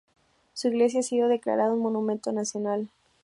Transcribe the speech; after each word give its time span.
Su 0.55 0.69
iglesia 0.69 1.01
ha 1.01 1.03
sido 1.03 1.27
declarada 1.27 1.71
un 1.75 1.81
monumento 1.81 2.31
nacional. 2.31 2.89